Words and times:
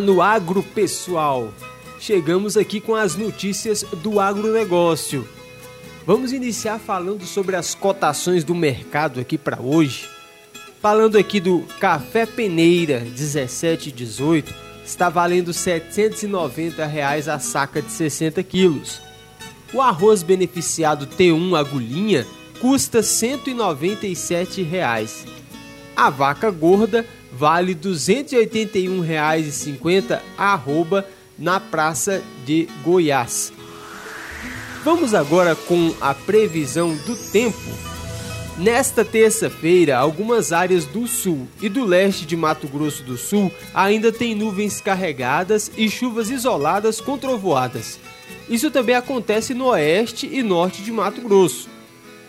No 0.00 0.20
agro, 0.20 0.62
pessoal. 0.62 1.52
Chegamos 1.98 2.56
aqui 2.56 2.80
com 2.80 2.94
as 2.94 3.16
notícias 3.16 3.82
do 4.02 4.20
agronegócio. 4.20 5.26
Vamos 6.04 6.32
iniciar 6.32 6.78
falando 6.78 7.24
sobre 7.24 7.56
as 7.56 7.74
cotações 7.74 8.44
do 8.44 8.54
mercado 8.54 9.18
aqui 9.20 9.38
para 9.38 9.60
hoje. 9.60 10.08
Falando 10.80 11.16
aqui 11.16 11.40
do 11.40 11.60
café 11.80 12.26
peneira 12.26 13.00
1718, 13.00 14.54
está 14.84 15.08
valendo 15.08 15.52
790 15.52 16.84
reais 16.84 17.28
a 17.28 17.38
saca 17.38 17.80
de 17.80 17.90
60 17.90 18.42
quilos. 18.42 19.00
O 19.72 19.80
arroz 19.80 20.22
beneficiado 20.22 21.06
T1 21.06 21.58
agulhinha 21.58 22.26
custa 22.60 23.02
197 23.02 24.62
reais. 24.62 25.26
A 25.96 26.10
vaca 26.10 26.50
gorda 26.50 27.06
vale 27.32 27.72
R$ 27.72 27.80
281,50 27.80 30.20
arroba 30.36 31.08
na 31.38 31.58
Praça 31.58 32.22
de 32.44 32.68
Goiás. 32.84 33.50
Vamos 34.84 35.14
agora 35.14 35.56
com 35.56 35.94
a 36.00 36.14
previsão 36.14 36.94
do 36.94 37.16
tempo. 37.16 37.56
Nesta 38.58 39.04
terça-feira, 39.04 39.98
algumas 39.98 40.52
áreas 40.52 40.84
do 40.84 41.06
sul 41.06 41.48
e 41.60 41.68
do 41.68 41.84
leste 41.84 42.24
de 42.24 42.36
Mato 42.36 42.68
Grosso 42.68 43.02
do 43.02 43.18
Sul 43.18 43.52
ainda 43.74 44.10
têm 44.10 44.34
nuvens 44.34 44.80
carregadas 44.80 45.70
e 45.76 45.90
chuvas 45.90 46.30
isoladas 46.30 47.00
com 47.00 47.18
trovoadas. 47.18 47.98
Isso 48.48 48.70
também 48.70 48.94
acontece 48.94 49.52
no 49.52 49.66
oeste 49.66 50.28
e 50.32 50.42
norte 50.42 50.82
de 50.82 50.92
Mato 50.92 51.20
Grosso. 51.20 51.68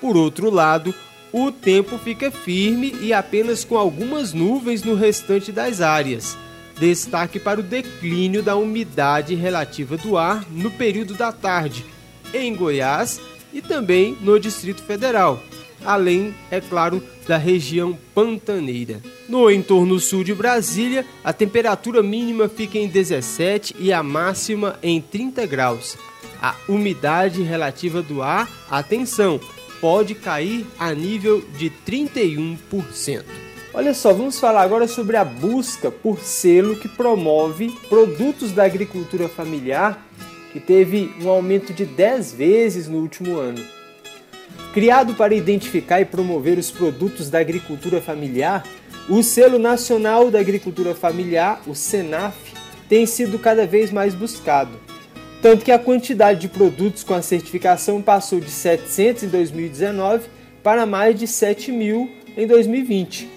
Por 0.00 0.16
outro 0.16 0.50
lado, 0.50 0.94
o 1.36 1.50
tempo 1.50 1.98
fica 1.98 2.30
firme 2.30 2.94
e 3.00 3.12
apenas 3.12 3.64
com 3.64 3.76
algumas 3.76 4.32
nuvens 4.32 4.84
no 4.84 4.94
restante 4.94 5.50
das 5.50 5.80
áreas. 5.80 6.38
Destaque 6.78 7.40
para 7.40 7.58
o 7.58 7.62
declínio 7.62 8.40
da 8.40 8.54
umidade 8.54 9.34
relativa 9.34 9.96
do 9.96 10.16
ar 10.16 10.46
no 10.48 10.70
período 10.70 11.14
da 11.14 11.32
tarde, 11.32 11.84
em 12.32 12.54
Goiás 12.54 13.20
e 13.52 13.60
também 13.60 14.16
no 14.20 14.38
Distrito 14.38 14.84
Federal, 14.84 15.42
além, 15.84 16.32
é 16.52 16.60
claro, 16.60 17.02
da 17.26 17.36
região 17.36 17.98
pantaneira. 18.14 19.02
No 19.28 19.50
entorno 19.50 19.98
sul 19.98 20.22
de 20.22 20.34
Brasília, 20.34 21.04
a 21.24 21.32
temperatura 21.32 22.00
mínima 22.00 22.48
fica 22.48 22.78
em 22.78 22.86
17 22.86 23.74
e 23.80 23.92
a 23.92 24.04
máxima 24.04 24.78
em 24.80 25.00
30 25.00 25.44
graus. 25.46 25.98
A 26.40 26.54
umidade 26.68 27.42
relativa 27.42 28.02
do 28.02 28.22
ar, 28.22 28.48
atenção, 28.70 29.40
pode 29.80 30.14
cair 30.14 30.66
a 30.78 30.92
nível 30.92 31.42
de 31.56 31.70
31%. 31.86 33.24
Olha 33.72 33.92
só, 33.92 34.12
vamos 34.12 34.38
falar 34.38 34.62
agora 34.62 34.86
sobre 34.86 35.16
a 35.16 35.24
busca 35.24 35.90
por 35.90 36.20
selo 36.20 36.76
que 36.76 36.88
promove 36.88 37.72
produtos 37.88 38.52
da 38.52 38.64
agricultura 38.64 39.28
familiar 39.28 40.00
que 40.54 40.60
teve 40.60 41.12
um 41.20 41.28
aumento 41.28 41.72
de 41.72 41.84
10 41.84 42.34
vezes 42.34 42.86
no 42.86 42.98
último 42.98 43.36
ano. 43.40 43.60
Criado 44.72 45.14
para 45.14 45.34
identificar 45.34 46.00
e 46.00 46.04
promover 46.04 46.58
os 46.58 46.70
produtos 46.70 47.28
da 47.28 47.40
agricultura 47.40 48.00
familiar, 48.00 48.64
o 49.08 49.20
Selo 49.20 49.58
Nacional 49.58 50.30
da 50.30 50.38
Agricultura 50.38 50.94
Familiar, 50.94 51.60
o 51.66 51.74
SENAF, 51.74 52.36
tem 52.88 53.04
sido 53.04 53.36
cada 53.36 53.66
vez 53.66 53.90
mais 53.90 54.14
buscado. 54.14 54.78
Tanto 55.44 55.62
que 55.62 55.70
a 55.70 55.78
quantidade 55.78 56.40
de 56.40 56.48
produtos 56.48 57.04
com 57.04 57.12
a 57.12 57.20
certificação 57.20 58.00
passou 58.00 58.40
de 58.40 58.50
700 58.50 59.24
em 59.24 59.28
2019 59.28 60.24
para 60.62 60.86
mais 60.86 61.20
de 61.20 61.26
7 61.26 61.70
mil 61.70 62.10
em 62.34 62.46
2020. 62.46 63.28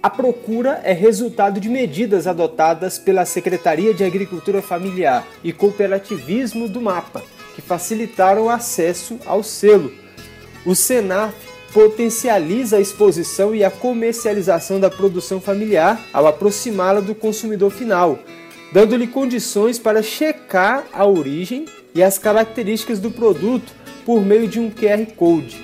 A 0.00 0.08
procura 0.08 0.80
é 0.84 0.92
resultado 0.92 1.58
de 1.58 1.68
medidas 1.68 2.28
adotadas 2.28 2.96
pela 2.96 3.24
Secretaria 3.24 3.92
de 3.92 4.04
Agricultura 4.04 4.62
Familiar 4.62 5.26
e 5.42 5.52
Cooperativismo 5.52 6.68
do 6.68 6.80
MAPA, 6.80 7.24
que 7.56 7.60
facilitaram 7.60 8.44
o 8.44 8.48
acesso 8.48 9.18
ao 9.26 9.42
selo. 9.42 9.92
O 10.64 10.76
Senaf 10.76 11.34
potencializa 11.72 12.76
a 12.76 12.80
exposição 12.80 13.52
e 13.52 13.64
a 13.64 13.70
comercialização 13.70 14.78
da 14.78 14.88
produção 14.88 15.40
familiar 15.40 16.00
ao 16.12 16.24
aproximá-la 16.28 17.00
do 17.00 17.16
consumidor 17.16 17.72
final, 17.72 18.20
dando-lhe 18.72 19.06
condições 19.06 19.78
para 19.78 20.02
checar 20.02 20.86
a 20.92 21.06
origem 21.06 21.66
e 21.94 22.02
as 22.02 22.18
características 22.18 22.98
do 22.98 23.10
produto 23.10 23.72
por 24.04 24.24
meio 24.24 24.48
de 24.48 24.58
um 24.58 24.70
QR 24.70 25.04
Code. 25.14 25.60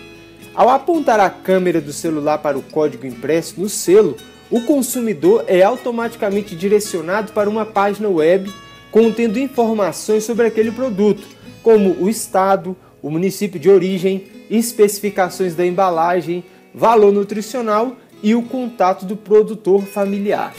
Ao 0.54 0.68
apontar 0.68 1.18
a 1.18 1.30
câmera 1.30 1.80
do 1.80 1.92
celular 1.92 2.38
para 2.38 2.58
o 2.58 2.62
código 2.62 3.06
impresso 3.06 3.60
no 3.60 3.68
selo, 3.68 4.16
o 4.50 4.60
consumidor 4.62 5.44
é 5.46 5.62
automaticamente 5.62 6.54
direcionado 6.54 7.32
para 7.32 7.48
uma 7.48 7.64
página 7.64 8.08
web 8.08 8.52
contendo 8.90 9.38
informações 9.38 10.24
sobre 10.24 10.46
aquele 10.46 10.70
produto, 10.70 11.26
como 11.62 11.92
o 12.02 12.08
estado, 12.08 12.76
o 13.02 13.10
município 13.10 13.60
de 13.60 13.68
origem, 13.68 14.26
especificações 14.50 15.54
da 15.54 15.64
embalagem, 15.64 16.42
valor 16.74 17.12
nutricional 17.12 17.96
e 18.22 18.34
o 18.34 18.42
contato 18.42 19.04
do 19.04 19.16
produtor 19.16 19.82
familiar. 19.82 20.54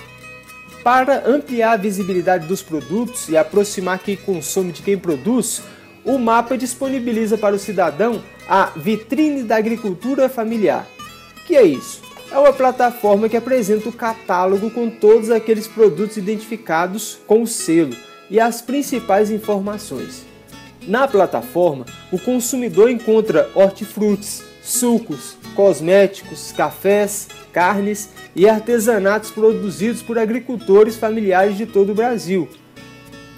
Para 0.91 1.29
ampliar 1.29 1.73
a 1.73 1.77
visibilidade 1.77 2.47
dos 2.47 2.63
produtos 2.63 3.29
e 3.29 3.37
aproximar 3.37 3.99
quem 3.99 4.15
consome 4.15 4.71
de 4.71 4.81
quem 4.81 4.97
produz, 4.97 5.61
o 6.03 6.17
mapa 6.17 6.57
disponibiliza 6.57 7.37
para 7.37 7.55
o 7.55 7.59
cidadão 7.59 8.23
a 8.49 8.71
Vitrine 8.75 9.43
da 9.43 9.55
Agricultura 9.55 10.27
Familiar. 10.27 10.87
Que 11.45 11.55
é 11.55 11.61
isso? 11.61 12.01
É 12.31 12.39
uma 12.39 12.51
plataforma 12.51 13.29
que 13.29 13.37
apresenta 13.37 13.87
o 13.87 13.93
catálogo 13.93 14.71
com 14.71 14.89
todos 14.89 15.29
aqueles 15.29 15.67
produtos 15.67 16.17
identificados 16.17 17.19
com 17.27 17.43
o 17.43 17.47
selo 17.47 17.95
e 18.27 18.39
as 18.39 18.59
principais 18.59 19.29
informações. 19.29 20.25
Na 20.87 21.07
plataforma, 21.07 21.85
o 22.11 22.17
consumidor 22.17 22.89
encontra 22.89 23.47
hortifrutis, 23.53 24.41
sucos, 24.63 25.37
cosméticos, 25.55 26.51
cafés, 26.51 27.27
carnes 27.51 28.09
e 28.35 28.47
artesanatos 28.47 29.31
produzidos 29.31 30.01
por 30.01 30.17
agricultores 30.17 30.95
familiares 30.95 31.57
de 31.57 31.65
todo 31.65 31.91
o 31.91 31.95
Brasil. 31.95 32.47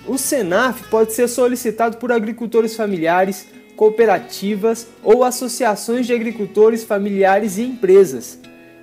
O 0.07 0.17
Senaf 0.17 0.83
pode 0.89 1.13
ser 1.13 1.27
solicitado 1.27 1.97
por 1.97 2.11
agricultores 2.11 2.75
familiares, 2.75 3.47
cooperativas 3.75 4.87
ou 5.03 5.23
associações 5.23 6.05
de 6.05 6.13
agricultores 6.13 6.83
familiares 6.83 7.57
e 7.57 7.63
empresas. 7.63 8.37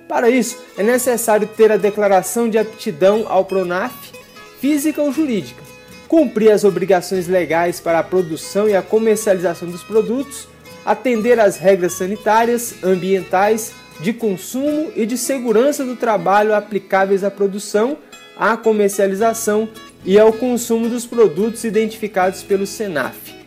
Para 0.07 0.29
isso, 0.29 0.57
é 0.77 0.83
necessário 0.83 1.47
ter 1.47 1.71
a 1.71 1.77
declaração 1.77 2.49
de 2.49 2.57
aptidão 2.57 3.25
ao 3.27 3.45
PRONAF, 3.45 4.11
física 4.59 5.01
ou 5.01 5.11
jurídica, 5.11 5.61
cumprir 6.07 6.51
as 6.51 6.63
obrigações 6.63 7.27
legais 7.27 7.79
para 7.79 7.99
a 7.99 8.03
produção 8.03 8.67
e 8.67 8.75
a 8.75 8.81
comercialização 8.81 9.69
dos 9.69 9.83
produtos, 9.83 10.47
atender 10.85 11.39
às 11.39 11.57
regras 11.57 11.93
sanitárias, 11.93 12.75
ambientais, 12.83 13.73
de 13.99 14.13
consumo 14.13 14.91
e 14.95 15.05
de 15.05 15.17
segurança 15.17 15.83
do 15.83 15.95
trabalho 15.95 16.55
aplicáveis 16.55 17.23
à 17.23 17.29
produção, 17.29 17.97
à 18.37 18.55
comercialização 18.55 19.67
e 20.05 20.17
ao 20.17 20.31
consumo 20.31 20.87
dos 20.87 21.05
produtos 21.05 21.63
identificados 21.63 22.41
pelo 22.41 22.65
SENAF. 22.65 23.37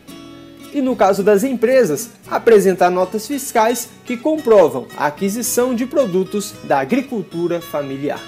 E 0.75 0.81
no 0.81 0.97
caso 0.97 1.23
das 1.23 1.45
empresas, 1.45 2.11
apresentar 2.31 2.91
notas 2.91 3.27
fiscais 3.27 3.89
que 4.05 4.17
comprovam 4.17 4.87
a 4.97 5.07
aquisição 5.07 5.75
de 5.75 5.85
produtos 5.85 6.55
da 6.65 6.81
agricultura 6.81 7.61
familiar. 7.61 8.21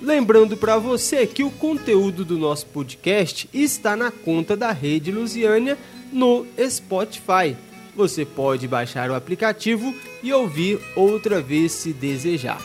Lembrando 0.00 0.56
para 0.56 0.78
você 0.78 1.26
que 1.26 1.42
o 1.42 1.50
conteúdo 1.50 2.24
do 2.24 2.38
nosso 2.38 2.66
podcast 2.66 3.48
está 3.52 3.96
na 3.96 4.12
conta 4.12 4.56
da 4.56 4.70
Rede 4.70 5.10
Lusiânia 5.10 5.76
no 6.12 6.46
Spotify. 6.68 7.56
Você 7.98 8.24
pode 8.24 8.68
baixar 8.68 9.10
o 9.10 9.14
aplicativo 9.16 9.92
e 10.22 10.32
ouvir 10.32 10.78
outra 10.94 11.40
vez 11.40 11.72
se 11.72 11.92
desejar. 11.92 12.62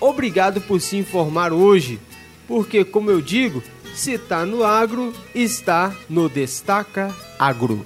Obrigado 0.00 0.62
por 0.62 0.80
se 0.80 0.96
informar 0.96 1.52
hoje, 1.52 2.00
porque, 2.48 2.82
como 2.82 3.10
eu 3.10 3.20
digo, 3.20 3.62
se 3.94 4.12
está 4.12 4.46
no 4.46 4.64
agro, 4.64 5.12
está 5.34 5.94
no 6.08 6.26
Destaca 6.26 7.14
Agro. 7.38 7.84